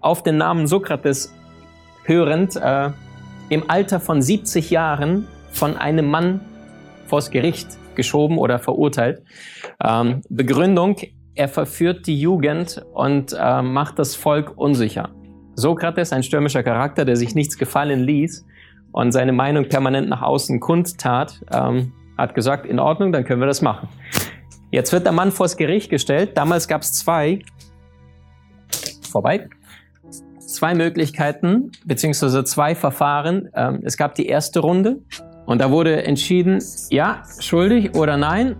auf 0.00 0.22
den 0.22 0.36
Namen 0.36 0.66
Sokrates 0.66 1.34
hörend 2.04 2.56
äh, 2.56 2.90
im 3.48 3.68
Alter 3.68 4.00
von 4.00 4.22
70 4.22 4.70
Jahren 4.70 5.26
von 5.50 5.76
einem 5.76 6.10
Mann 6.10 6.40
vors 7.06 7.30
Gericht 7.30 7.68
geschoben 7.94 8.38
oder 8.38 8.58
verurteilt. 8.58 9.22
Ähm, 9.84 10.22
Begründung, 10.28 10.96
er 11.34 11.48
verführt 11.48 12.06
die 12.06 12.20
Jugend 12.20 12.84
und 12.92 13.34
äh, 13.38 13.62
macht 13.62 13.98
das 13.98 14.14
Volk 14.14 14.56
unsicher. 14.56 15.10
Sokrates, 15.54 16.12
ein 16.12 16.22
stürmischer 16.22 16.62
Charakter, 16.62 17.04
der 17.04 17.16
sich 17.16 17.34
nichts 17.34 17.58
gefallen 17.58 18.00
ließ 18.00 18.46
und 18.92 19.12
seine 19.12 19.32
Meinung 19.32 19.68
permanent 19.68 20.08
nach 20.08 20.22
außen 20.22 20.60
kundtat, 20.60 21.40
ähm, 21.52 21.92
hat 22.16 22.34
gesagt, 22.34 22.66
in 22.66 22.78
Ordnung, 22.78 23.12
dann 23.12 23.24
können 23.24 23.40
wir 23.40 23.46
das 23.46 23.62
machen. 23.62 23.88
Jetzt 24.70 24.92
wird 24.92 25.04
der 25.04 25.12
Mann 25.12 25.32
vors 25.32 25.56
Gericht 25.56 25.90
gestellt. 25.90 26.32
Damals 26.36 26.68
gab 26.68 26.82
es 26.82 26.92
zwei, 26.92 27.40
vorbei, 29.10 29.48
zwei 30.48 30.74
Möglichkeiten, 30.74 31.70
beziehungsweise 31.84 32.42
zwei 32.44 32.74
Verfahren. 32.74 33.48
Ähm, 33.54 33.80
es 33.84 33.96
gab 33.96 34.14
die 34.14 34.26
erste 34.26 34.60
Runde, 34.60 34.98
und 35.48 35.62
da 35.62 35.70
wurde 35.70 36.04
entschieden, 36.04 36.62
ja, 36.90 37.22
schuldig 37.40 37.94
oder 37.94 38.18
nein. 38.18 38.56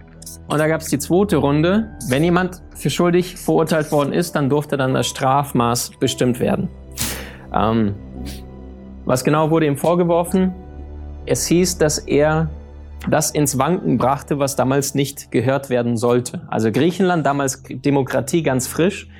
Und 0.49 0.57
da 0.59 0.69
gab 0.69 0.81
es 0.81 0.89
die 0.89 0.99
zweite 0.99 1.37
Runde. 1.37 1.91
Wenn 2.09 2.25
jemand 2.25 2.63
für 2.75 2.89
schuldig 2.89 3.37
verurteilt 3.37 3.93
worden 3.93 4.15
ist, 4.15 4.35
dann 4.35 4.49
durfte 4.49 4.79
dann 4.79 4.95
das 4.95 5.07
Strafmaß 5.09 5.91
bestimmt 6.01 6.41
werden. 6.41 6.71
Ähm, 7.55 7.95
was 9.05 9.23
genau 9.23 9.51
wurde 9.51 9.67
ihm 9.67 9.77
vorgeworfen? 9.77 10.55
Es 11.27 11.47
hieß, 11.47 11.77
dass 11.77 11.99
er 11.99 12.49
das 13.11 13.33
ins 13.33 13.59
Wanken 13.59 13.99
brachte, 13.99 14.39
was 14.39 14.57
damals 14.57 14.95
nicht 14.95 15.31
gehört 15.31 15.69
werden 15.69 15.99
sollte. 15.99 16.41
Also 16.49 16.73
Griechenland, 16.73 17.27
damals 17.27 17.63
Demokratie 17.69 18.43
ganz 18.43 18.67
frisch. 18.67 19.11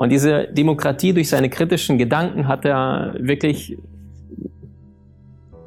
Und 0.00 0.08
diese 0.08 0.44
Demokratie 0.44 1.12
durch 1.12 1.28
seine 1.28 1.50
kritischen 1.50 1.98
Gedanken 1.98 2.48
hat 2.48 2.64
er 2.64 3.12
wirklich 3.18 3.76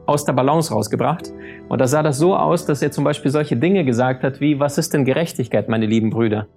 aus 0.07 0.25
der 0.25 0.33
Balance 0.33 0.73
rausgebracht. 0.73 1.31
Und 1.69 1.79
da 1.79 1.85
sah 1.85 2.01
das 2.01 2.17
so 2.17 2.35
aus, 2.35 2.65
dass 2.65 2.81
er 2.81 2.89
zum 2.89 3.03
Beispiel 3.03 3.29
solche 3.29 3.57
Dinge 3.57 3.85
gesagt 3.85 4.23
hat 4.23 4.41
wie, 4.41 4.59
was 4.59 4.79
ist 4.79 4.91
denn 4.95 5.05
Gerechtigkeit, 5.05 5.69
meine 5.69 5.85
lieben 5.85 6.09
Brüder? 6.09 6.47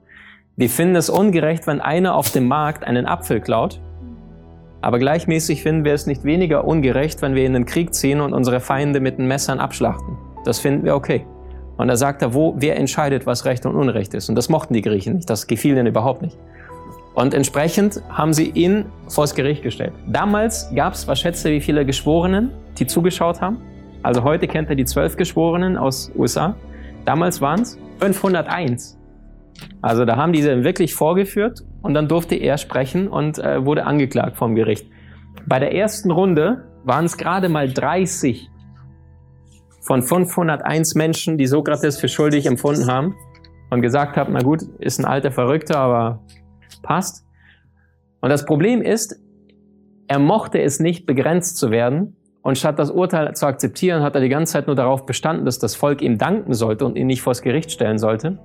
Wir 0.57 0.71
finden 0.71 0.97
es 0.97 1.11
ungerecht, 1.11 1.67
wenn 1.67 1.83
einer 1.83 2.15
auf 2.15 2.31
dem 2.31 2.49
Markt 2.49 2.83
einen 2.83 3.05
Apfel 3.05 3.43
klaut. 3.43 3.79
Aber 4.81 4.99
gleichmäßig 4.99 5.63
finden 5.63 5.85
wir 5.85 5.93
es 5.93 6.07
nicht 6.07 6.25
weniger 6.25 6.65
ungerecht, 6.65 7.21
wenn 7.21 7.35
wir 7.35 7.45
in 7.45 7.53
den 7.53 7.67
Krieg 7.67 7.93
ziehen 7.93 8.23
und 8.23 8.33
unsere 8.33 8.61
Feinde 8.61 9.01
mit 9.01 9.19
den 9.19 9.29
Messern 9.29 9.61
abschlachten. 9.61 10.17
Das 10.47 10.61
finden 10.61 10.83
wir 10.83 10.95
okay. 10.95 11.27
Und 11.77 11.89
da 11.89 11.97
sagt 11.97 12.23
er, 12.23 12.33
wo, 12.33 12.55
wer 12.57 12.79
entscheidet, 12.79 13.27
was 13.27 13.45
Recht 13.45 13.67
und 13.67 13.77
Unrecht 13.77 14.15
ist. 14.15 14.31
Und 14.31 14.35
das 14.35 14.49
mochten 14.49 14.73
die 14.73 14.81
Griechen 14.81 15.17
nicht. 15.17 15.29
Das 15.29 15.47
gefiel 15.47 15.77
ihnen 15.77 15.87
überhaupt 15.87 16.23
nicht. 16.23 16.39
Und 17.17 17.33
entsprechend 17.33 18.03
haben 18.11 18.35
sie 18.35 18.51
ihn 18.51 18.85
vors 19.09 19.35
Gericht 19.35 19.63
gestellt. 19.63 19.95
Damals 20.07 20.71
gab 20.75 20.93
es, 20.93 21.09
was 21.09 21.19
schätzt 21.19 21.47
ihr, 21.47 21.51
wie 21.53 21.63
viele 21.63 21.87
Geschworenen, 21.87 22.51
die 22.79 22.87
zugeschaut 22.87 23.41
haben? 23.41 23.57
Also 24.03 24.23
heute 24.23 24.47
kennt 24.47 24.69
er 24.69 24.77
die 24.77 24.85
zwölf 24.85 25.17
Geschworenen 25.17 25.79
aus 25.79 26.13
USA. 26.15 26.55
Damals 27.07 27.41
waren 27.41 27.63
es 27.63 27.79
501. 28.01 28.99
Also 29.81 30.05
da 30.05 30.17
haben 30.17 30.35
diese 30.35 30.63
wirklich 30.63 30.95
vorgeführt 30.95 31.63
und 31.81 31.95
dann 31.95 32.07
durfte 32.07 32.35
er 32.35 32.59
sprechen 32.59 33.09
und 33.09 33.39
äh, 33.39 33.65
wurde 33.65 33.87
angeklagt 33.87 34.37
vom 34.37 34.55
Gericht. 34.55 34.87
Bei 35.47 35.59
der 35.59 35.75
ersten 35.75 36.11
Runde 36.11 36.69
waren 36.85 37.07
es 37.07 37.17
gerade 37.17 37.49
mal 37.49 37.73
30 37.73 38.51
von 39.81 40.03
501 40.03 40.95
Menschen, 40.97 41.39
die 41.39 41.47
Sokrates 41.47 41.97
für 41.99 42.09
schuldig 42.09 42.45
empfunden 42.45 42.89
haben 42.89 43.15
und 43.71 43.81
gesagt 43.81 44.19
haben, 44.19 44.35
na 44.35 44.41
gut, 44.41 44.65
ist 44.81 44.99
ein 44.99 45.07
alter 45.07 45.33
Verrückter, 45.33 45.79
aber 45.79 46.21
passt. 46.83 47.25
Und 48.21 48.31
das 48.31 48.45
Problem 48.45 48.83
ist, 48.83 49.21
er 50.09 50.19
mochte 50.19 50.61
es 50.61 50.81
nicht, 50.81 51.07
begrenzt 51.07 51.57
zu 51.57 51.71
werden. 51.71 52.17
Und 52.43 52.59
statt 52.59 52.79
das 52.79 52.91
Urteil 52.91 53.35
zu 53.35 53.47
akzeptieren, 53.47 54.03
hat 54.03 54.15
er 54.15 54.21
die 54.21 54.29
ganze 54.29 54.53
Zeit 54.53 54.69
nur 54.69 54.77
darauf 54.77 55.05
bestanden, 55.05 55.45
dass 55.45 55.59
das 55.59 55.75
Volk 55.75 56.01
ihm 56.01 56.17
danken 56.17 56.55
sollte 56.55 56.87
und 56.87 56.97
ihn 56.97 57.09
nicht 57.09 57.23
vors 57.23 57.43
Gericht 57.43 57.73
stellen 57.73 57.99
sollte. 57.99 58.39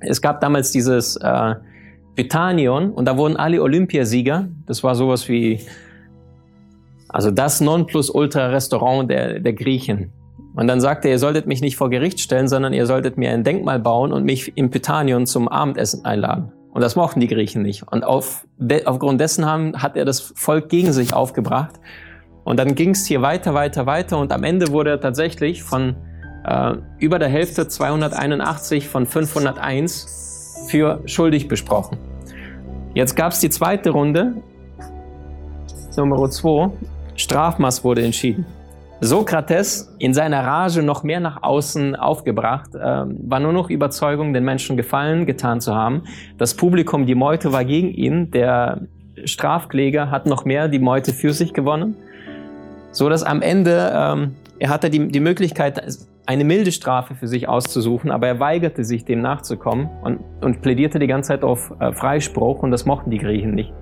Es 0.00 0.22
gab 0.22 0.40
damals 0.40 0.70
dieses 0.70 1.16
äh, 1.16 1.54
Britanion 2.14 2.90
und 2.92 3.06
da 3.06 3.16
wurden 3.16 3.36
alle 3.36 3.60
Olympiasieger, 3.62 4.48
das 4.66 4.82
war 4.82 4.94
sowas 4.94 5.28
wie, 5.28 5.60
also 7.08 7.30
das 7.30 7.60
Nonplusultra-Restaurant 7.60 9.10
der, 9.10 9.40
der 9.40 9.52
Griechen. 9.52 10.12
Und 10.54 10.68
dann 10.68 10.80
sagte 10.80 11.08
er, 11.08 11.14
ihr 11.14 11.18
solltet 11.18 11.46
mich 11.46 11.60
nicht 11.60 11.76
vor 11.76 11.90
Gericht 11.90 12.20
stellen, 12.20 12.48
sondern 12.48 12.72
ihr 12.72 12.86
solltet 12.86 13.18
mir 13.18 13.30
ein 13.30 13.42
Denkmal 13.42 13.80
bauen 13.80 14.12
und 14.12 14.24
mich 14.24 14.56
im 14.56 14.70
Britanion 14.70 15.26
zum 15.26 15.48
Abendessen 15.48 16.04
einladen. 16.04 16.52
Und 16.74 16.80
das 16.80 16.96
mochten 16.96 17.20
die 17.20 17.28
Griechen 17.28 17.62
nicht. 17.62 17.84
Und 17.84 18.04
auf 18.04 18.46
aufgrund 18.84 19.20
dessen 19.20 19.46
haben, 19.46 19.80
hat 19.80 19.96
er 19.96 20.04
das 20.04 20.20
Volk 20.20 20.68
gegen 20.68 20.92
sich 20.92 21.14
aufgebracht. 21.14 21.80
Und 22.42 22.58
dann 22.58 22.74
ging 22.74 22.90
es 22.90 23.06
hier 23.06 23.22
weiter, 23.22 23.54
weiter, 23.54 23.86
weiter. 23.86 24.18
Und 24.18 24.32
am 24.32 24.42
Ende 24.42 24.68
wurde 24.72 24.90
er 24.90 25.00
tatsächlich 25.00 25.62
von 25.62 25.94
äh, 26.44 26.74
über 26.98 27.20
der 27.20 27.28
Hälfte 27.28 27.68
281 27.68 28.88
von 28.88 29.06
501 29.06 30.66
für 30.68 31.00
schuldig 31.06 31.46
besprochen. 31.46 31.96
Jetzt 32.92 33.14
gab 33.14 33.32
es 33.32 33.38
die 33.38 33.50
zweite 33.50 33.90
Runde, 33.90 34.34
Nummer 35.96 36.28
2. 36.28 36.70
Strafmaß 37.14 37.84
wurde 37.84 38.04
entschieden. 38.04 38.46
Sokrates 39.04 39.94
in 39.98 40.14
seiner 40.14 40.44
Rage 40.44 40.82
noch 40.82 41.02
mehr 41.02 41.20
nach 41.20 41.42
außen 41.42 41.94
aufgebracht, 41.94 42.74
äh, 42.74 42.78
war 42.78 43.40
nur 43.40 43.52
noch 43.52 43.70
Überzeugung, 43.70 44.32
den 44.32 44.44
Menschen 44.44 44.76
Gefallen 44.76 45.26
getan 45.26 45.60
zu 45.60 45.74
haben. 45.74 46.04
Das 46.38 46.54
Publikum, 46.54 47.06
die 47.06 47.14
Meute 47.14 47.52
war 47.52 47.64
gegen 47.64 47.90
ihn. 47.90 48.30
Der 48.30 48.82
Strafkläger 49.24 50.10
hat 50.10 50.26
noch 50.26 50.44
mehr 50.44 50.68
die 50.68 50.78
Meute 50.78 51.12
für 51.12 51.32
sich 51.32 51.52
gewonnen, 51.52 51.96
so 52.92 53.08
dass 53.08 53.22
am 53.22 53.42
Ende 53.42 53.92
ähm, 53.94 54.36
er 54.58 54.70
hatte 54.70 54.90
die, 54.90 55.08
die 55.08 55.20
Möglichkeit, 55.20 55.82
eine 56.26 56.44
milde 56.44 56.72
Strafe 56.72 57.14
für 57.14 57.28
sich 57.28 57.48
auszusuchen, 57.48 58.10
aber 58.10 58.26
er 58.26 58.40
weigerte 58.40 58.84
sich, 58.84 59.04
dem 59.04 59.20
nachzukommen 59.20 59.90
und, 60.02 60.20
und 60.40 60.62
plädierte 60.62 60.98
die 60.98 61.06
ganze 61.06 61.28
Zeit 61.28 61.44
auf 61.44 61.74
äh, 61.80 61.92
Freispruch 61.92 62.62
und 62.62 62.70
das 62.70 62.86
mochten 62.86 63.10
die 63.10 63.18
Griechen 63.18 63.54
nicht. 63.54 63.72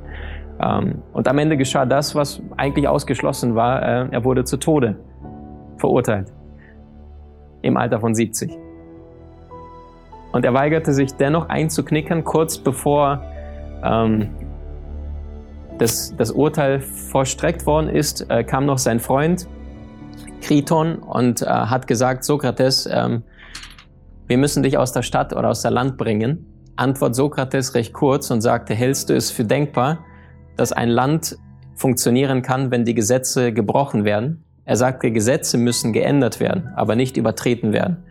Ähm, 0.60 1.02
und 1.12 1.28
am 1.28 1.38
Ende 1.38 1.56
geschah 1.56 1.86
das, 1.86 2.14
was 2.14 2.42
eigentlich 2.56 2.88
ausgeschlossen 2.88 3.54
war. 3.54 3.82
Äh, 3.82 4.08
er 4.10 4.24
wurde 4.24 4.44
zu 4.44 4.56
Tode 4.56 4.96
verurteilt. 5.82 6.32
Im 7.60 7.76
Alter 7.76 8.00
von 8.00 8.15
70. 8.15 8.56
Und 10.32 10.44
er 10.47 10.54
weigerte 10.54 10.94
sich 10.94 11.12
dennoch 11.15 11.48
einzuknicken, 11.48 12.25
kurz 12.25 12.56
bevor 12.56 13.22
ähm, 13.84 14.31
das, 15.78 16.15
das 16.16 16.31
Urteil 16.31 16.81
vollstreckt 16.81 17.66
worden 17.66 17.91
ist, 17.91 18.31
äh, 18.31 18.44
kam 18.44 18.65
noch 18.65 18.78
sein 18.78 19.00
Freund 19.00 19.47
Kriton 20.41 20.97
und 20.97 21.43
äh, 21.43 21.47
hat 21.47 21.87
gesagt, 21.87 22.25
Sokrates, 22.25 22.88
ähm, 22.91 23.22
wir 24.26 24.38
müssen 24.38 24.62
dich 24.62 24.78
aus 24.78 24.93
der 24.93 25.03
Stadt 25.03 25.34
oder 25.34 25.50
aus 25.50 25.62
der 25.62 25.72
Land 25.72 25.97
bringen. 25.99 26.47
Antwort 26.76 27.14
Sokrates 27.14 27.75
recht 27.75 27.93
kurz 27.93 28.31
und 28.31 28.41
sagte, 28.41 28.75
hältst 28.75 29.10
du 29.10 29.14
es 29.14 29.31
für 29.31 29.44
denkbar, 29.44 29.99
dass 30.56 30.72
ein 30.72 30.88
Land 30.88 31.37
funktionieren 31.75 32.43
kann, 32.43 32.70
wenn 32.70 32.85
die 32.85 32.94
Gesetze 32.94 33.52
gebrochen 33.52 34.05
werden. 34.05 34.41
Er 34.64 34.76
sagte, 34.76 35.11
Gesetze 35.11 35.59
müssen 35.59 35.93
geändert 35.93 36.41
werden, 36.41 36.69
aber 36.76 36.94
nicht 36.94 37.17
übertreten 37.17 37.73
werden. 37.73 38.05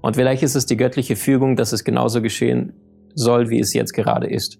Und 0.00 0.16
vielleicht 0.16 0.42
ist 0.42 0.54
es 0.54 0.66
die 0.66 0.76
göttliche 0.76 1.16
Fügung, 1.16 1.56
dass 1.56 1.72
es 1.72 1.84
genauso 1.84 2.22
geschehen 2.22 2.72
soll, 3.14 3.50
wie 3.50 3.60
es 3.60 3.74
jetzt 3.74 3.92
gerade 3.92 4.28
ist. 4.28 4.58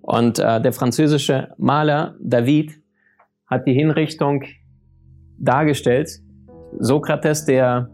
Und 0.00 0.38
äh, 0.38 0.60
der 0.60 0.72
französische 0.72 1.54
Maler 1.58 2.16
David 2.20 2.72
hat 3.46 3.66
die 3.66 3.74
Hinrichtung 3.74 4.42
dargestellt. 5.38 6.10
Sokrates, 6.78 7.44
der 7.44 7.90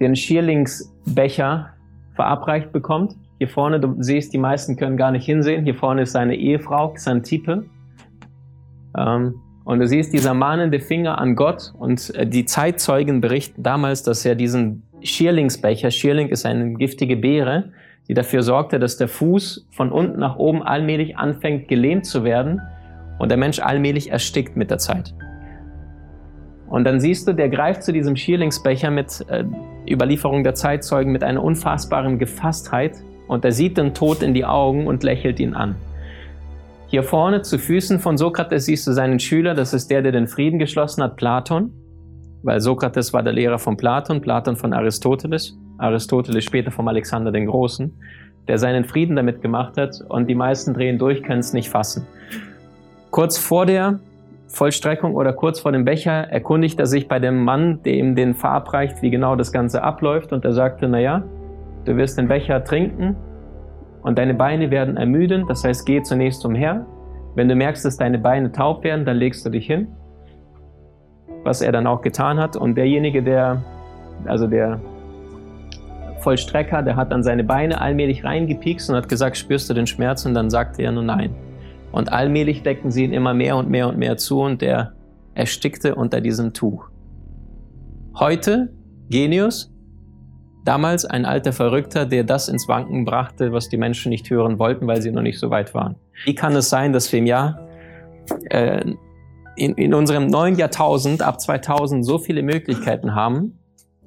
den 0.00 0.14
Schierlingsbecher 0.14 1.74
verabreicht 2.14 2.72
bekommt, 2.72 3.16
hier 3.38 3.48
vorne, 3.48 3.80
du 3.80 3.96
siehst, 3.98 4.32
die 4.32 4.38
meisten 4.38 4.76
können 4.76 4.96
gar 4.96 5.10
nicht 5.10 5.26
hinsehen. 5.26 5.64
Hier 5.64 5.74
vorne 5.74 6.02
ist 6.02 6.12
seine 6.12 6.36
Ehefrau, 6.36 6.94
Xantippe. 6.94 7.66
Ähm, 8.96 9.34
und 9.66 9.80
du 9.80 9.88
siehst 9.88 10.12
dieser 10.12 10.32
mahnende 10.32 10.78
Finger 10.78 11.18
an 11.18 11.34
Gott 11.34 11.72
und 11.76 12.14
äh, 12.14 12.24
die 12.24 12.44
Zeitzeugen 12.44 13.20
berichten 13.20 13.64
damals, 13.64 14.04
dass 14.04 14.24
er 14.24 14.36
diesen 14.36 14.84
Schierlingsbecher, 15.02 15.90
Schierling 15.90 16.28
ist 16.28 16.46
eine 16.46 16.74
giftige 16.74 17.16
Beere, 17.16 17.72
die 18.06 18.14
dafür 18.14 18.44
sorgte, 18.44 18.78
dass 18.78 18.96
der 18.96 19.08
Fuß 19.08 19.66
von 19.72 19.90
unten 19.90 20.20
nach 20.20 20.36
oben 20.36 20.62
allmählich 20.62 21.18
anfängt 21.18 21.66
gelähmt 21.66 22.06
zu 22.06 22.22
werden 22.22 22.62
und 23.18 23.28
der 23.28 23.38
Mensch 23.38 23.58
allmählich 23.58 24.12
erstickt 24.12 24.56
mit 24.56 24.70
der 24.70 24.78
Zeit. 24.78 25.12
Und 26.68 26.84
dann 26.84 27.00
siehst 27.00 27.26
du, 27.26 27.32
der 27.32 27.48
greift 27.48 27.82
zu 27.82 27.92
diesem 27.92 28.14
Schierlingsbecher 28.14 28.92
mit 28.92 29.24
äh, 29.28 29.44
Überlieferung 29.90 30.44
der 30.44 30.54
Zeitzeugen 30.54 31.10
mit 31.10 31.24
einer 31.24 31.42
unfassbaren 31.42 32.20
Gefasstheit 32.20 32.92
und 33.26 33.44
er 33.44 33.50
sieht 33.50 33.78
den 33.78 33.94
Tod 33.94 34.22
in 34.22 34.32
die 34.32 34.44
Augen 34.44 34.86
und 34.86 35.02
lächelt 35.02 35.40
ihn 35.40 35.54
an. 35.54 35.74
Hier 36.88 37.02
vorne 37.02 37.42
zu 37.42 37.58
Füßen 37.58 37.98
von 37.98 38.16
Sokrates 38.16 38.66
siehst 38.66 38.86
du 38.86 38.92
seinen 38.92 39.18
Schüler, 39.18 39.54
das 39.54 39.74
ist 39.74 39.90
der, 39.90 40.02
der 40.02 40.12
den 40.12 40.28
Frieden 40.28 40.60
geschlossen 40.60 41.02
hat, 41.02 41.16
Platon, 41.16 41.72
weil 42.44 42.60
Sokrates 42.60 43.12
war 43.12 43.24
der 43.24 43.32
Lehrer 43.32 43.58
von 43.58 43.76
Platon, 43.76 44.20
Platon 44.20 44.54
von 44.54 44.72
Aristoteles, 44.72 45.58
Aristoteles 45.78 46.44
später 46.44 46.70
vom 46.70 46.86
Alexander 46.86 47.32
den 47.32 47.46
Großen, 47.46 47.92
der 48.46 48.58
seinen 48.58 48.84
Frieden 48.84 49.16
damit 49.16 49.42
gemacht 49.42 49.76
hat 49.76 50.00
und 50.08 50.28
die 50.28 50.36
meisten 50.36 50.74
drehen 50.74 50.96
durch, 50.96 51.24
können 51.24 51.40
es 51.40 51.52
nicht 51.52 51.70
fassen. 51.70 52.06
Kurz 53.10 53.36
vor 53.36 53.66
der 53.66 53.98
Vollstreckung 54.46 55.16
oder 55.16 55.32
kurz 55.32 55.58
vor 55.58 55.72
dem 55.72 55.84
Becher 55.84 56.12
erkundigt 56.30 56.78
er 56.78 56.86
sich 56.86 57.08
bei 57.08 57.18
dem 57.18 57.42
Mann, 57.42 57.82
der 57.82 57.94
ihm 57.94 58.14
den 58.14 58.34
verabreicht, 58.34 59.02
wie 59.02 59.10
genau 59.10 59.34
das 59.34 59.50
Ganze 59.50 59.82
abläuft 59.82 60.32
und 60.32 60.44
er 60.44 60.52
sagte, 60.52 60.88
naja, 60.88 61.24
du 61.84 61.96
wirst 61.96 62.16
den 62.16 62.28
Becher 62.28 62.62
trinken 62.62 63.16
und 64.06 64.16
deine 64.16 64.34
Beine 64.34 64.70
werden 64.70 64.96
ermüden, 64.96 65.46
das 65.48 65.64
heißt, 65.64 65.84
geh 65.84 66.00
zunächst 66.00 66.44
umher. 66.46 66.86
Wenn 67.34 67.48
du 67.48 67.56
merkst, 67.56 67.84
dass 67.84 67.96
deine 67.96 68.20
Beine 68.20 68.52
taub 68.52 68.84
werden, 68.84 69.04
dann 69.04 69.16
legst 69.16 69.44
du 69.44 69.50
dich 69.50 69.66
hin, 69.66 69.88
was 71.42 71.60
er 71.60 71.72
dann 71.72 71.88
auch 71.88 72.02
getan 72.02 72.38
hat 72.38 72.56
und 72.56 72.76
derjenige, 72.76 73.20
der, 73.20 73.64
also 74.24 74.46
der 74.46 74.80
Vollstrecker, 76.20 76.82
der 76.82 76.94
hat 76.94 77.10
dann 77.10 77.24
seine 77.24 77.42
Beine 77.42 77.80
allmählich 77.80 78.22
reingepiekst 78.22 78.88
und 78.88 78.94
hat 78.94 79.08
gesagt, 79.08 79.36
spürst 79.36 79.68
du 79.70 79.74
den 79.74 79.88
Schmerz? 79.88 80.24
Und 80.24 80.34
dann 80.34 80.50
sagte 80.50 80.82
er 80.82 80.92
nur 80.92 81.02
nein. 81.02 81.34
Und 81.90 82.12
allmählich 82.12 82.62
deckten 82.62 82.92
sie 82.92 83.02
ihn 83.02 83.12
immer 83.12 83.34
mehr 83.34 83.56
und 83.56 83.68
mehr 83.68 83.88
und 83.88 83.98
mehr 83.98 84.16
zu 84.16 84.40
und 84.40 84.62
er 84.62 84.92
erstickte 85.34 85.96
unter 85.96 86.20
diesem 86.20 86.52
Tuch. 86.52 86.90
Heute 88.16 88.72
Genius, 89.10 89.75
damals 90.66 91.04
ein 91.04 91.24
alter 91.24 91.52
Verrückter, 91.52 92.06
der 92.06 92.24
das 92.24 92.48
ins 92.48 92.68
Wanken 92.68 93.04
brachte, 93.04 93.52
was 93.52 93.68
die 93.68 93.76
Menschen 93.76 94.10
nicht 94.10 94.28
hören 94.28 94.58
wollten, 94.58 94.86
weil 94.86 95.00
sie 95.00 95.10
noch 95.10 95.22
nicht 95.22 95.38
so 95.38 95.50
weit 95.50 95.74
waren. 95.74 95.96
Wie 96.24 96.34
kann 96.34 96.54
es 96.54 96.68
sein, 96.68 96.92
dass 96.92 97.10
wir 97.12 97.20
im 97.20 97.26
Jahr, 97.26 97.68
äh, 98.50 98.84
in, 99.56 99.74
in 99.74 99.94
unserem 99.94 100.26
neuen 100.26 100.56
Jahrtausend, 100.56 101.22
ab 101.22 101.40
2000, 101.40 102.04
so 102.04 102.18
viele 102.18 102.42
Möglichkeiten 102.42 103.14
haben, 103.14 103.58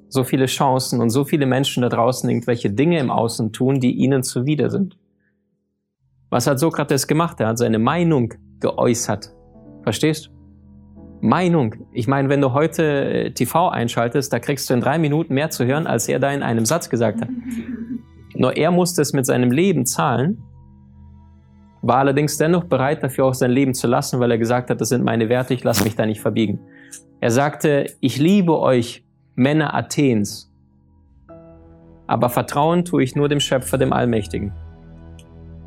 so 0.09 0.23
viele 0.23 0.47
Chancen 0.47 1.01
und 1.01 1.09
so 1.09 1.23
viele 1.23 1.45
Menschen 1.45 1.81
da 1.81 1.89
draußen 1.89 2.29
irgendwelche 2.29 2.69
Dinge 2.69 3.00
im 3.00 3.09
Außen 3.09 3.53
tun, 3.53 3.79
die 3.79 3.94
ihnen 3.94 4.23
zuwider 4.23 4.69
sind? 4.69 4.97
Was 6.29 6.45
hat 6.45 6.59
Sokrates 6.59 7.07
gemacht? 7.07 7.39
Er 7.39 7.47
hat 7.47 7.57
seine 7.57 7.79
Meinung 7.79 8.33
geäußert. 8.59 9.33
Verstehst? 9.83 10.27
du? 10.27 10.38
Meinung. 11.21 11.75
Ich 11.92 12.07
meine, 12.07 12.30
wenn 12.30 12.42
du 12.42 12.54
heute 12.54 12.83
äh, 12.83 13.31
TV 13.31 13.69
einschaltest, 13.69 14.31
da 14.31 14.39
kriegst 14.39 14.69
du 14.69 14.74
in 14.74 14.81
drei 14.81 14.98
Minuten 14.98 15.33
mehr 15.33 15.50
zu 15.50 15.66
hören, 15.66 15.88
als 15.88 16.07
er 16.07 16.19
da 16.19 16.31
in 16.31 16.44
einem 16.44 16.66
Satz 16.66 16.89
gesagt 16.89 17.21
hat. 17.21 17.30
Nur 18.36 18.56
er 18.56 18.71
musste 18.71 19.01
es 19.01 19.12
mit 19.12 19.25
seinem 19.25 19.51
Leben 19.51 19.86
zahlen, 19.86 20.42
war 21.81 21.98
allerdings 21.98 22.38
dennoch 22.38 22.66
bereit 22.66 23.04
dafür 23.04 23.25
auch 23.25 23.33
sein 23.33 23.51
Leben 23.51 23.74
zu 23.74 23.88
lassen, 23.88 24.19
weil 24.19 24.31
er 24.31 24.38
gesagt 24.38 24.69
hat, 24.69 24.81
das 24.81 24.89
sind 24.89 25.04
meine 25.04 25.30
Werte, 25.30 25.54
ich 25.54 25.63
lasse 25.63 25.83
mich 25.83 25.95
da 25.95 26.06
nicht 26.06 26.21
verbiegen. 26.21 26.60
Er 27.21 27.31
sagte, 27.31 27.88
ich 28.00 28.18
liebe 28.18 28.60
euch, 28.60 29.04
Männer 29.36 29.74
Athens, 29.74 30.51
aber 32.07 32.30
Vertrauen 32.30 32.86
tue 32.86 33.04
ich 33.04 33.16
nur 33.16 33.30
dem 33.30 33.39
Schöpfer, 33.39 33.77
dem 33.77 33.94
Allmächtigen. 33.94 34.51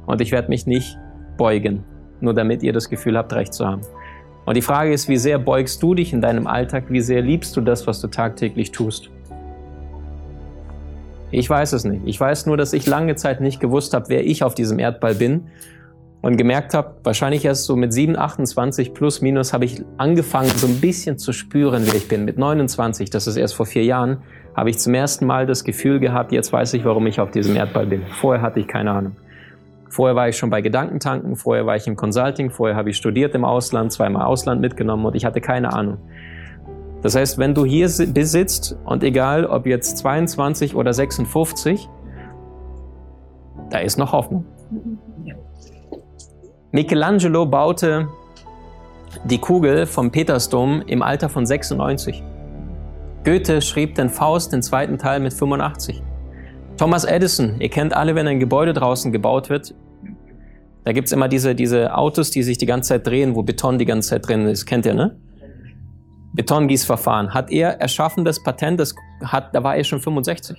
Und 0.07 0.21
ich 0.21 0.33
werde 0.33 0.49
mich 0.49 0.67
nicht 0.67 0.99
beugen, 1.37 1.85
nur 2.21 2.35
damit 2.35 2.63
ihr 2.63 2.73
das 2.73 2.91
Gefühl 2.91 3.17
habt, 3.17 3.33
recht 3.33 3.55
zu 3.55 3.67
haben. 3.67 3.83
Und 4.45 4.57
die 4.57 4.63
Frage 4.63 4.93
ist, 4.93 5.09
wie 5.09 5.17
sehr 5.17 5.39
beugst 5.39 5.83
du 5.83 5.95
dich 5.95 6.13
in 6.13 6.21
deinem 6.21 6.47
Alltag, 6.47 6.85
wie 6.89 7.01
sehr 7.01 7.23
liebst 7.23 7.57
du 7.57 7.61
das, 7.61 7.87
was 7.87 8.01
du 8.01 8.09
tagtäglich 8.09 8.73
tust? 8.73 9.11
Ich 11.31 11.49
weiß 11.49 11.73
es 11.73 11.85
nicht. 11.85 12.03
Ich 12.05 12.21
weiß 12.21 12.47
nur, 12.47 12.57
dass 12.57 12.73
ich 12.73 12.87
lange 12.87 13.15
Zeit 13.15 13.41
nicht 13.41 13.61
gewusst 13.61 13.95
habe, 13.95 14.09
wer 14.09 14.27
ich 14.27 14.43
auf 14.43 14.55
diesem 14.55 14.79
Erdball 14.79 15.15
bin 15.15 15.45
und 16.21 16.37
gemerkt 16.37 16.75
habe, 16.75 16.97
wahrscheinlich 17.05 17.45
erst 17.45 17.65
so 17.65 17.75
mit 17.77 17.93
7, 17.93 18.17
28 18.17 18.93
plus 18.95 19.23
minus 19.23 19.53
habe 19.53 19.65
ich 19.65 19.83
angefangen, 19.97 20.51
so 20.51 20.67
ein 20.67 20.81
bisschen 20.81 21.19
zu 21.19 21.33
spüren, 21.33 21.85
wer 21.87 21.95
ich 21.95 22.09
bin. 22.09 22.25
Mit 22.25 22.39
29, 22.39 23.11
das 23.11 23.27
ist 23.27 23.37
erst 23.37 23.55
vor 23.55 23.67
vier 23.67 23.85
Jahren, 23.85 24.19
habe 24.55 24.71
ich 24.71 24.79
zum 24.79 24.93
ersten 24.93 25.25
Mal 25.25 25.47
das 25.47 25.65
Gefühl 25.65 26.01
gehabt, 26.01 26.33
jetzt 26.33 26.53
weiß 26.53 26.75
ich, 26.75 26.85
warum 26.85 27.07
ich 27.07 27.19
auf 27.19 27.31
diesem 27.31 27.57
Erdball 27.57 27.87
bin. 27.87 28.03
Vorher 28.21 28.43
hatte 28.43 28.61
ich 28.61 28.69
keine 28.69 28.91
Ahnung. 28.91 29.17
Vorher 29.93 30.17
war 30.17 30.27
ich 30.27 30.39
schon 30.39 30.49
bei 30.49 30.63
Gedankentanken, 30.63 31.37
vorher 31.37 31.67
war 31.67 31.77
ich 31.77 31.87
im 31.87 31.97
Consulting, 31.97 32.49
vorher 32.49 32.77
habe 32.77 32.89
ich 32.89 32.97
studiert 32.97 33.35
im 33.35 33.45
Ausland, 33.45 33.93
zweimal 33.93 34.25
Ausland 34.25 34.63
mitgenommen 34.63 35.05
und 35.05 35.15
ich 35.15 35.27
hatte 35.27 35.43
keine 35.43 35.71
Ahnung. 35.75 35.99
Das 37.03 37.15
heißt, 37.15 37.37
wenn 37.37 37.55
du 37.55 37.67
hier 37.67 37.91
besitzt 38.07 38.79
und 38.87 39.05
egal 39.05 39.45
ob 39.45 39.67
jetzt 39.67 39.99
22 39.99 40.75
oder 40.77 40.95
56, 40.95 41.91
da 43.69 43.81
ist 43.81 43.99
noch 43.99 44.13
Hoffnung. 44.13 44.47
Michelangelo 46.71 47.45
baute 47.45 48.09
die 49.25 49.39
Kugel 49.39 49.85
vom 49.85 50.11
Petersdom 50.11 50.81
im 50.87 51.03
Alter 51.03 51.29
von 51.29 51.45
96. 51.45 52.23
Goethe 53.25 53.61
schrieb 53.61 53.97
den 53.97 54.09
Faust, 54.09 54.55
den 54.55 54.63
zweiten 54.63 54.97
Teil, 54.97 55.21
mit 55.21 55.35
85. 55.35 56.03
Thomas 56.79 57.05
Edison, 57.05 57.61
ihr 57.61 57.69
kennt 57.69 57.95
alle, 57.95 58.15
wenn 58.15 58.27
ein 58.27 58.41
Gebäude 58.41 58.73
draußen 58.73 59.13
gebaut 59.13 59.51
wird, 59.51 59.75
da 60.85 60.93
gibt's 60.93 61.13
immer 61.13 61.29
diese, 61.29 61.55
diese 61.55 61.95
Autos, 61.95 62.31
die 62.31 62.43
sich 62.43 62.59
die 62.59 62.67
ganze 62.67 62.91
Zeit 62.91 63.07
drehen, 63.07 63.35
wo 63.35 63.43
Beton 63.43 63.79
die 63.79 63.85
ganze 63.85 64.11
Zeit 64.11 64.27
drin 64.27 64.47
ist. 64.47 64.67
Kennt 64.67 64.87
ihr, 64.87 64.95
ne? 64.95 65.17
Betongießverfahren. 66.35 67.35
Hat 67.35 67.51
er 67.51 67.81
erschaffen 67.81 68.25
das 68.25 68.43
Patent, 68.43 68.81
das 68.81 68.95
hat, 69.23 69.55
da 69.55 69.63
war 69.63 69.77
er 69.77 69.85
schon 69.85 70.01
65. 70.01 70.57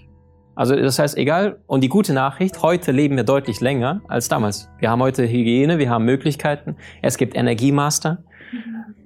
Also 0.56 0.76
das 0.76 1.00
heißt, 1.00 1.18
egal, 1.18 1.58
und 1.66 1.82
die 1.82 1.90
gute 1.90 2.14
Nachricht, 2.14 2.62
heute 2.62 2.92
leben 2.92 3.16
wir 3.16 3.24
deutlich 3.24 3.60
länger 3.60 4.02
als 4.08 4.28
damals. 4.28 4.70
Wir 4.78 4.92
haben 4.92 5.02
heute 5.02 5.24
Hygiene, 5.24 5.80
wir 5.80 5.90
haben 5.90 6.06
Möglichkeiten, 6.06 6.76
es 7.02 7.18
gibt 7.18 7.36
Energiemaster. 7.36 8.24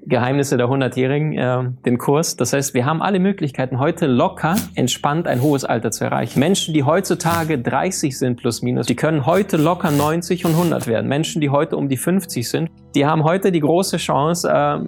Geheimnisse 0.07 0.56
der 0.56 0.68
100-Jährigen, 0.68 1.33
äh, 1.33 1.63
den 1.86 1.98
Kurs. 1.98 2.38
Das 2.38 2.54
heißt, 2.54 2.74
wir 2.74 2.86
haben 2.86 3.01
alle 3.01 3.19
Möglichkeiten, 3.19 3.77
heute 3.77 4.07
locker, 4.07 4.56
entspannt 4.75 5.27
ein 5.27 5.42
hohes 5.42 5.65
Alter 5.65 5.92
zu 5.92 6.06
erreichen. 6.06 6.39
Menschen, 6.39 6.74
die 6.74 6.83
heutzutage 6.83 7.59
30 7.59 8.18
sind 8.18 8.38
plus 8.38 8.62
minus, 8.62 8.88
die 8.88 8.95
können 8.95 9.25
heute 9.25 9.57
locker 9.57 9.92
90 9.92 10.45
und 10.45 10.51
100 10.51 10.88
werden. 10.88 11.07
Menschen, 11.07 11.42
die 11.42 11.50
heute 11.50 11.75
um 11.75 11.89
die 11.89 11.98
50 11.98 12.48
sind, 12.48 12.71
die 12.95 13.06
haben 13.06 13.25
heute 13.25 13.51
die 13.51 13.59
große 13.59 13.98
Chance, 13.98 14.50
äh, 14.50 14.80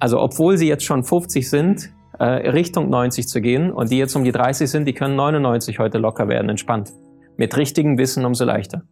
also 0.00 0.20
obwohl 0.20 0.58
sie 0.58 0.66
jetzt 0.66 0.84
schon 0.84 1.04
50 1.04 1.48
sind, 1.48 1.92
äh, 2.18 2.24
Richtung 2.24 2.90
90 2.90 3.28
zu 3.28 3.40
gehen 3.40 3.70
und 3.70 3.92
die 3.92 3.98
jetzt 3.98 4.16
um 4.16 4.24
die 4.24 4.32
30 4.32 4.68
sind, 4.68 4.86
die 4.86 4.94
können 4.94 5.14
99 5.14 5.78
heute 5.78 5.98
locker 5.98 6.26
werden, 6.28 6.48
entspannt. 6.48 6.92
Mit 7.36 7.56
richtigem 7.56 7.98
Wissen 7.98 8.24
umso 8.24 8.44
leichter 8.44 8.82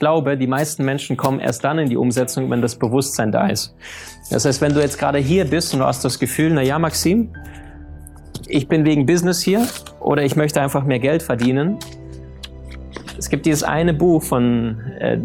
glaube, 0.00 0.36
die 0.36 0.48
meisten 0.48 0.84
Menschen 0.84 1.16
kommen 1.16 1.38
erst 1.38 1.62
dann 1.62 1.78
in 1.78 1.88
die 1.88 1.96
Umsetzung, 1.96 2.50
wenn 2.50 2.60
das 2.60 2.74
Bewusstsein 2.74 3.30
da 3.30 3.46
ist. 3.46 3.76
Das 4.30 4.44
heißt, 4.44 4.60
wenn 4.60 4.74
du 4.74 4.80
jetzt 4.80 4.98
gerade 4.98 5.18
hier 5.18 5.44
bist 5.44 5.72
und 5.72 5.80
du 5.80 5.86
hast 5.86 6.04
das 6.04 6.18
Gefühl, 6.18 6.50
na 6.52 6.62
ja, 6.62 6.78
Maxim, 6.78 7.30
ich 8.48 8.66
bin 8.66 8.84
wegen 8.84 9.06
Business 9.06 9.40
hier 9.40 9.64
oder 10.00 10.24
ich 10.24 10.34
möchte 10.34 10.60
einfach 10.60 10.84
mehr 10.84 10.98
Geld 10.98 11.22
verdienen. 11.22 11.78
Es 13.16 13.28
gibt 13.28 13.46
dieses 13.46 13.62
eine 13.62 13.94
Buch 13.94 14.22
von 14.22 14.80
äh, 14.98 15.18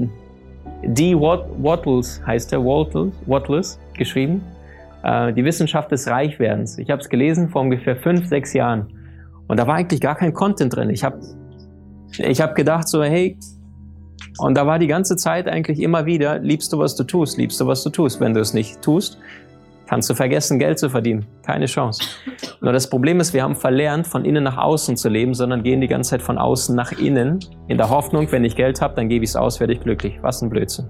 D. 0.84 1.16
Wattles, 1.16 2.22
heißt 2.28 2.52
der, 2.52 2.64
Wattles, 2.64 3.14
Wattles 3.26 3.80
geschrieben, 3.98 4.44
äh, 5.04 5.34
Die 5.34 5.44
Wissenschaft 5.44 5.92
des 5.92 6.08
Reichwerdens. 6.08 6.78
Ich 6.78 6.92
habe 6.92 7.02
es 7.02 7.10
gelesen 7.10 7.50
vor 7.50 7.62
ungefähr 7.62 7.96
fünf, 7.96 8.28
sechs 8.28 8.54
Jahren 8.54 8.88
und 9.48 9.58
da 9.58 9.66
war 9.66 9.76
eigentlich 9.76 10.02
gar 10.02 10.16
kein 10.16 10.34
Content 10.34 10.76
drin. 10.76 10.90
Ich 10.90 11.04
habe 11.04 11.20
ich 12.18 12.42
hab 12.42 12.56
gedacht 12.56 12.88
so, 12.88 13.04
hey, 13.04 13.38
und 14.38 14.56
da 14.56 14.68
war 14.68 14.80
die 14.80 14.88
ganze 14.88 15.16
Zeit 15.16 15.48
eigentlich 15.48 15.80
immer 15.80 16.06
wieder, 16.06 16.40
liebst 16.40 16.74
du, 16.74 16.80
was 16.80 16.96
du 16.96 17.04
tust, 17.04 17.38
liebst 17.38 17.60
du, 17.60 17.68
was 17.68 17.84
du 17.84 17.90
tust. 17.90 18.20
Wenn 18.20 18.34
du 18.34 18.42
es 18.42 18.54
nicht 18.54 18.82
tust, 18.82 19.18
kannst 19.88 20.10
du 20.10 20.14
vergessen, 20.14 20.60
Geld 20.60 20.80
zu 20.80 20.90
verdienen. 20.90 21.26
Keine 21.46 21.66
Chance. 21.68 22.04
Nur 22.62 22.74
das 22.74 22.90
Problem 22.90 23.20
ist, 23.20 23.34
wir 23.34 23.44
haben 23.44 23.56
verlernt, 23.56 24.08
von 24.08 24.26
innen 24.26 24.44
nach 24.44 24.58
außen 24.58 24.98
zu 24.98 25.10
leben, 25.10 25.34
sondern 25.34 25.64
gehen 25.64 25.82
die 25.82 25.88
ganze 25.88 26.12
Zeit 26.12 26.22
von 26.22 26.38
außen 26.38 26.76
nach 26.76 26.92
innen, 26.92 27.40
in 27.68 27.78
der 27.78 27.90
Hoffnung, 27.90 28.32
wenn 28.32 28.44
ich 28.44 28.56
Geld 28.56 28.82
habe, 28.82 28.96
dann 28.96 29.10
gebe 29.10 29.24
ich 29.24 29.32
es 29.32 29.36
aus, 29.36 29.60
werde 29.60 29.74
ich 29.74 29.80
glücklich. 29.80 30.18
Was 30.22 30.42
ein 30.42 30.50
Blödsinn. 30.50 30.90